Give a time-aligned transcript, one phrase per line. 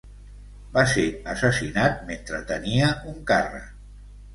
[0.77, 1.03] Va ser
[1.35, 3.75] assassinat mentre tenia un càrrec.